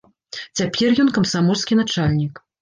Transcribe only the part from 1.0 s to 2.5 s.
ён камсамольскі начальнік.